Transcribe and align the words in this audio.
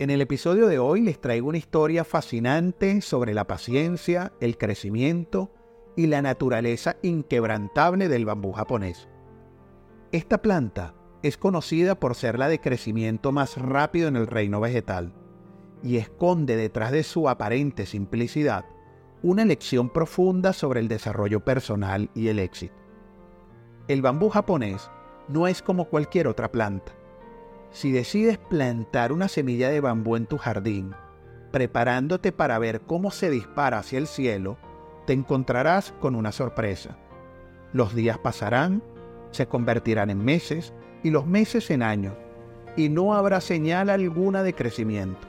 En 0.00 0.10
el 0.10 0.20
episodio 0.20 0.66
de 0.66 0.80
hoy 0.80 1.02
les 1.02 1.20
traigo 1.20 1.48
una 1.48 1.58
historia 1.58 2.02
fascinante 2.02 3.00
sobre 3.00 3.32
la 3.32 3.46
paciencia, 3.46 4.32
el 4.40 4.58
crecimiento 4.58 5.52
y 5.94 6.08
la 6.08 6.20
naturaleza 6.20 6.96
inquebrantable 7.02 8.08
del 8.08 8.24
bambú 8.24 8.50
japonés. 8.50 9.08
Esta 10.10 10.42
planta 10.42 10.96
es 11.22 11.38
conocida 11.38 12.00
por 12.00 12.16
ser 12.16 12.40
la 12.40 12.48
de 12.48 12.60
crecimiento 12.60 13.30
más 13.30 13.56
rápido 13.56 14.08
en 14.08 14.16
el 14.16 14.26
reino 14.26 14.60
vegetal 14.60 15.14
y 15.80 15.98
esconde 15.98 16.56
detrás 16.56 16.90
de 16.90 17.04
su 17.04 17.28
aparente 17.28 17.86
simplicidad 17.86 18.64
una 19.22 19.44
lección 19.44 19.90
profunda 19.90 20.52
sobre 20.52 20.80
el 20.80 20.88
desarrollo 20.88 21.44
personal 21.44 22.10
y 22.14 22.28
el 22.28 22.40
éxito. 22.40 22.74
El 23.86 24.02
bambú 24.02 24.28
japonés 24.28 24.90
no 25.28 25.46
es 25.46 25.62
como 25.62 25.88
cualquier 25.88 26.26
otra 26.26 26.50
planta. 26.50 26.92
Si 27.74 27.90
decides 27.90 28.38
plantar 28.38 29.10
una 29.10 29.26
semilla 29.26 29.68
de 29.68 29.80
bambú 29.80 30.14
en 30.14 30.26
tu 30.26 30.38
jardín, 30.38 30.94
preparándote 31.50 32.30
para 32.30 32.56
ver 32.60 32.82
cómo 32.82 33.10
se 33.10 33.30
dispara 33.30 33.80
hacia 33.80 33.98
el 33.98 34.06
cielo, 34.06 34.58
te 35.08 35.12
encontrarás 35.12 35.92
con 36.00 36.14
una 36.14 36.30
sorpresa. 36.30 36.96
Los 37.72 37.92
días 37.92 38.16
pasarán, 38.18 38.80
se 39.32 39.48
convertirán 39.48 40.08
en 40.10 40.24
meses 40.24 40.72
y 41.02 41.10
los 41.10 41.26
meses 41.26 41.68
en 41.72 41.82
años, 41.82 42.14
y 42.76 42.90
no 42.90 43.12
habrá 43.12 43.40
señal 43.40 43.90
alguna 43.90 44.44
de 44.44 44.54
crecimiento. 44.54 45.26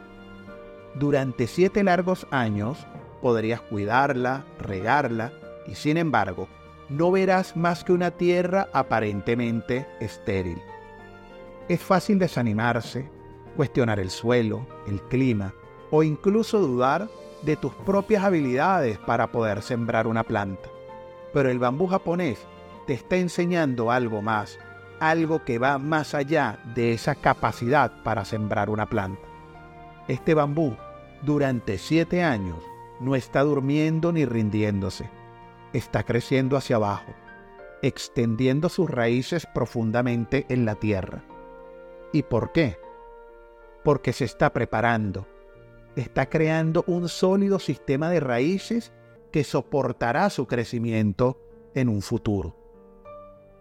Durante 0.94 1.48
siete 1.48 1.84
largos 1.84 2.28
años 2.30 2.86
podrías 3.24 3.62
cuidarla, 3.62 4.46
regarla, 4.60 5.34
y 5.66 5.74
sin 5.74 5.98
embargo, 5.98 6.48
no 6.90 7.10
verás 7.10 7.58
más 7.58 7.84
que 7.84 7.92
una 7.92 8.12
tierra 8.12 8.68
aparentemente 8.72 9.88
estéril. 10.00 10.62
Es 11.68 11.82
fácil 11.82 12.20
desanimarse, 12.20 13.10
cuestionar 13.56 14.00
el 14.00 14.10
suelo, 14.10 14.66
el 14.88 15.02
clima 15.04 15.54
o 15.92 16.04
incluso 16.04 16.60
dudar 16.60 17.10
de 17.42 17.56
tus 17.56 17.74
propias 17.74 18.24
habilidades 18.24 18.98
para 19.00 19.32
poder 19.32 19.62
sembrar 19.62 20.08
una 20.08 20.24
planta. 20.24 20.70
Pero 21.34 21.50
el 21.50 21.60
bambú 21.60 21.88
japonés 21.88 22.40
te 22.88 22.94
está 22.94 23.18
enseñando 23.18 23.92
algo 23.92 24.22
más, 24.22 24.60
algo 25.00 25.44
que 25.44 25.60
va 25.60 25.78
más 25.78 26.14
allá 26.14 26.60
de 26.76 26.94
esa 26.94 27.16
capacidad 27.16 28.04
para 28.04 28.26
sembrar 28.26 28.70
una 28.70 28.88
planta. 28.88 29.28
Este 30.08 30.34
bambú, 30.34 30.76
durante 31.24 31.78
siete 31.78 32.24
años, 32.24 32.58
no 33.00 33.16
está 33.16 33.42
durmiendo 33.42 34.12
ni 34.12 34.26
rindiéndose 34.26 35.10
está 35.78 36.04
creciendo 36.04 36.58
hacia 36.58 36.78
abajo, 36.78 37.14
extendiendo 37.82 38.70
sus 38.70 38.90
raíces 38.90 39.46
profundamente 39.46 40.46
en 40.50 40.66
la 40.66 40.76
tierra. 40.76 41.24
¿Y 42.16 42.24
por 42.24 42.54
qué? 42.54 42.78
Porque 43.84 44.14
se 44.14 44.24
está 44.24 44.54
preparando, 44.54 45.28
está 45.98 46.30
creando 46.30 46.86
un 46.88 47.10
sólido 47.10 47.60
sistema 47.60 48.10
de 48.10 48.22
raíces 48.22 48.94
que 49.34 49.44
soportará 49.44 50.30
su 50.30 50.48
crecimiento 50.48 51.38
en 51.74 51.90
un 51.90 52.02
futuro. 52.02 52.56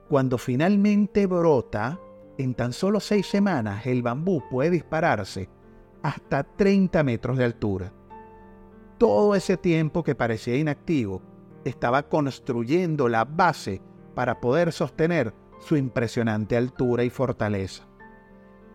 Cuando 0.08 0.38
finalmente 0.38 1.26
brota, 1.26 1.98
en 2.38 2.54
tan 2.54 2.72
solo 2.72 3.00
seis 3.00 3.26
semanas 3.26 3.86
el 3.86 4.02
bambú 4.02 4.40
puede 4.48 4.70
dispararse 4.70 5.48
hasta 6.04 6.44
30 6.44 7.02
metros 7.02 7.36
de 7.36 7.46
altura. 7.46 7.92
Todo 8.98 9.34
ese 9.34 9.56
tiempo 9.56 10.04
que 10.04 10.14
parecía 10.14 10.54
inactivo 10.56 11.22
estaba 11.64 12.04
construyendo 12.04 13.08
la 13.08 13.24
base 13.24 13.82
para 14.14 14.40
poder 14.40 14.70
sostener 14.70 15.34
su 15.58 15.76
impresionante 15.76 16.56
altura 16.56 17.02
y 17.02 17.10
fortaleza. 17.10 17.88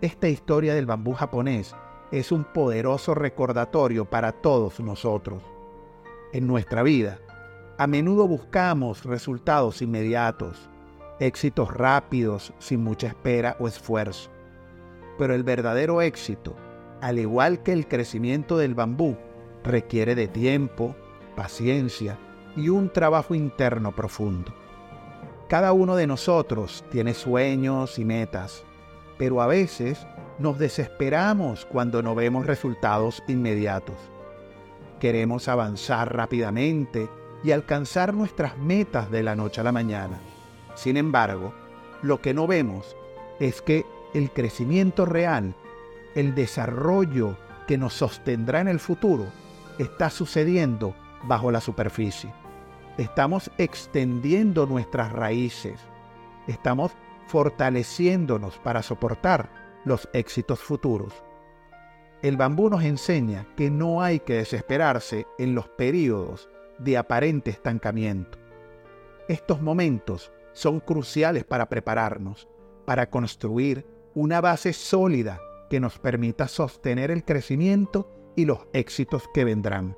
Esta 0.01 0.29
historia 0.29 0.73
del 0.75 0.85
bambú 0.85 1.11
japonés 1.11 1.75
es 2.11 2.31
un 2.31 2.45
poderoso 2.45 3.15
recordatorio 3.15 4.05
para 4.05 4.31
todos 4.31 4.79
nosotros. 4.79 5.43
En 6.31 6.47
nuestra 6.47 6.83
vida, 6.83 7.19
a 7.77 7.85
menudo 7.85 8.25
buscamos 8.25 9.03
resultados 9.03 9.81
inmediatos, 9.81 10.69
éxitos 11.19 11.73
rápidos 11.73 12.53
sin 12.59 12.81
mucha 12.81 13.07
espera 13.07 13.57
o 13.59 13.67
esfuerzo. 13.67 14.29
Pero 15.17 15.35
el 15.35 15.43
verdadero 15.43 16.01
éxito, 16.01 16.55
al 17.01 17.19
igual 17.19 17.61
que 17.61 17.73
el 17.73 17.85
crecimiento 17.85 18.57
del 18.57 18.75
bambú, 18.75 19.17
requiere 19.65 20.15
de 20.15 20.29
tiempo, 20.29 20.95
paciencia 21.35 22.17
y 22.55 22.69
un 22.69 22.89
trabajo 22.89 23.35
interno 23.35 23.93
profundo. 23.93 24.53
Cada 25.49 25.73
uno 25.73 25.97
de 25.97 26.07
nosotros 26.07 26.85
tiene 26.89 27.13
sueños 27.13 27.99
y 27.99 28.05
metas, 28.05 28.63
pero 29.19 29.41
a 29.41 29.47
veces 29.47 30.07
nos 30.39 30.57
desesperamos 30.57 31.65
cuando 31.65 32.01
no 32.01 32.15
vemos 32.15 32.47
resultados 32.47 33.21
inmediatos. 33.27 33.97
Queremos 34.99 35.49
avanzar 35.49 36.15
rápidamente 36.15 37.09
y 37.43 37.51
alcanzar 37.51 38.13
nuestras 38.13 38.57
metas 38.57 39.11
de 39.11 39.21
la 39.21 39.35
noche 39.35 39.61
a 39.61 39.65
la 39.65 39.73
mañana. 39.73 40.19
Sin 40.73 40.95
embargo, 40.95 41.53
lo 42.01 42.21
que 42.21 42.33
no 42.33 42.47
vemos 42.47 42.95
es 43.41 43.61
que 43.61 43.85
el 44.13 44.31
crecimiento 44.31 45.05
real, 45.05 45.53
el 46.15 46.33
desarrollo 46.33 47.37
que 47.67 47.77
nos 47.77 47.93
sostendrá 47.93 48.61
en 48.61 48.69
el 48.69 48.79
futuro, 48.79 49.25
está 49.77 50.09
sucediendo 50.09 50.95
bajo 51.23 51.51
la 51.51 51.59
superficie. 51.59 52.33
Estamos 52.97 53.51
extendiendo 53.57 54.65
nuestras 54.65 55.11
raíces. 55.11 55.79
Estamos 56.47 56.93
fortaleciéndonos 57.29 58.57
para 58.57 58.81
soportar 58.81 59.81
los 59.85 60.09
éxitos 60.13 60.59
futuros. 60.59 61.13
El 62.23 62.37
bambú 62.37 62.69
nos 62.69 62.83
enseña 62.83 63.47
que 63.55 63.69
no 63.69 64.01
hay 64.01 64.19
que 64.19 64.33
desesperarse 64.33 65.27
en 65.37 65.55
los 65.55 65.69
periodos 65.69 66.49
de 66.79 66.97
aparente 66.97 67.51
estancamiento. 67.51 68.39
Estos 69.27 69.61
momentos 69.61 70.31
son 70.53 70.79
cruciales 70.79 71.45
para 71.45 71.69
prepararnos, 71.69 72.49
para 72.85 73.11
construir 73.11 73.85
una 74.15 74.41
base 74.41 74.73
sólida 74.73 75.39
que 75.69 75.79
nos 75.79 75.99
permita 75.99 76.47
sostener 76.47 77.11
el 77.11 77.23
crecimiento 77.23 78.11
y 78.35 78.45
los 78.45 78.67
éxitos 78.73 79.29
que 79.33 79.45
vendrán. 79.45 79.95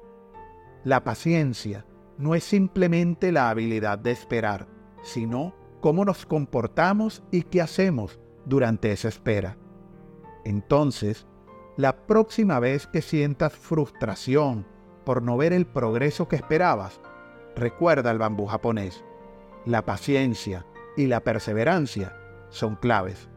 La 0.83 1.03
paciencia 1.05 1.85
no 2.17 2.35
es 2.35 2.43
simplemente 2.43 3.31
la 3.31 3.49
habilidad 3.49 3.97
de 3.97 4.11
esperar, 4.11 4.67
sino 5.01 5.55
cómo 5.81 6.05
nos 6.05 6.25
comportamos 6.25 7.23
y 7.31 7.43
qué 7.43 7.61
hacemos 7.61 8.19
durante 8.45 8.91
esa 8.91 9.09
espera. 9.09 9.57
Entonces, 10.45 11.27
la 11.75 12.05
próxima 12.05 12.59
vez 12.59 12.87
que 12.87 13.01
sientas 13.01 13.53
frustración 13.53 14.65
por 15.05 15.21
no 15.21 15.37
ver 15.37 15.53
el 15.53 15.65
progreso 15.65 16.27
que 16.27 16.35
esperabas, 16.35 17.01
recuerda 17.55 18.11
el 18.11 18.19
bambú 18.19 18.45
japonés. 18.45 19.03
La 19.65 19.85
paciencia 19.85 20.65
y 20.95 21.07
la 21.07 21.21
perseverancia 21.21 22.15
son 22.49 22.75
claves. 22.75 23.29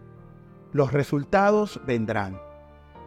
Los 0.72 0.92
resultados 0.92 1.80
vendrán 1.86 2.40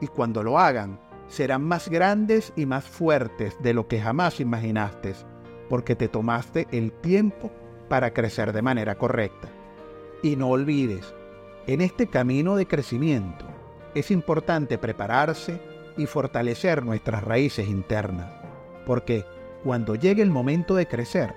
y 0.02 0.08
cuando 0.08 0.44
lo 0.44 0.60
hagan, 0.60 1.00
serán 1.28 1.64
más 1.64 1.90
grandes 1.90 2.54
y 2.56 2.66
más 2.66 2.86
fuertes 2.86 3.58
de 3.62 3.74
lo 3.74 3.88
que 3.88 4.00
jamás 4.00 4.40
imaginaste, 4.40 5.14
porque 5.70 5.96
te 5.96 6.08
tomaste 6.08 6.68
el 6.72 6.94
tiempo 6.94 7.52
para 7.88 8.14
crecer 8.14 8.54
de 8.54 8.62
manera 8.62 8.96
correcta. 8.96 9.50
Y 10.22 10.36
no 10.36 10.50
olvides, 10.50 11.14
en 11.68 11.82
este 11.82 12.08
camino 12.08 12.56
de 12.56 12.68
crecimiento 12.68 13.46
es 13.94 14.12
importante 14.12 14.78
prepararse 14.78 15.62
y 15.98 16.06
fortalecer 16.06 16.84
nuestras 16.84 17.24
raíces 17.24 17.68
internas, 17.68 18.32
porque 18.86 19.26
cuando 19.64 19.96
llegue 19.96 20.22
el 20.22 20.30
momento 20.30 20.76
de 20.76 20.88
crecer, 20.88 21.34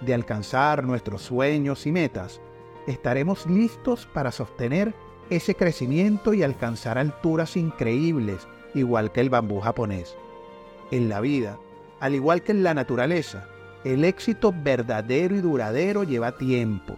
de 0.00 0.14
alcanzar 0.14 0.84
nuestros 0.84 1.22
sueños 1.22 1.86
y 1.86 1.92
metas, 1.92 2.40
estaremos 2.86 3.46
listos 3.46 4.06
para 4.06 4.32
sostener 4.32 4.94
ese 5.30 5.54
crecimiento 5.54 6.34
y 6.34 6.42
alcanzar 6.42 6.98
alturas 6.98 7.56
increíbles 7.56 8.48
igual 8.74 9.12
que 9.12 9.20
el 9.20 9.30
bambú 9.30 9.60
japonés. 9.60 10.16
En 10.90 11.08
la 11.08 11.20
vida, 11.20 11.58
al 12.00 12.14
igual 12.14 12.42
que 12.42 12.52
en 12.52 12.64
la 12.64 12.74
naturaleza, 12.74 13.48
el 13.84 14.04
éxito 14.04 14.52
verdadero 14.54 15.34
y 15.34 15.40
duradero 15.40 16.04
lleva 16.04 16.36
tiempo 16.36 16.96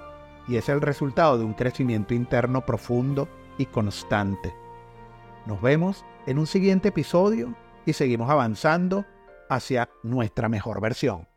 y 0.49 0.56
es 0.56 0.69
el 0.69 0.81
resultado 0.81 1.38
de 1.38 1.44
un 1.44 1.55
crecimiento 1.55 2.14
interno 2.14 2.64
profundo 2.67 3.29
y 3.58 3.67
constante. 3.67 4.55
Nos 5.46 5.61
vemos 5.62 6.05
en 6.26 6.38
un 6.38 6.46
siguiente 6.46 6.88
episodio 6.88 7.55
y 7.87 7.93
seguimos 7.93 8.31
avanzando 8.31 9.05
hacia 9.49 9.90
nuestra 10.02 10.49
mejor 10.49 10.81
versión. 10.81 11.31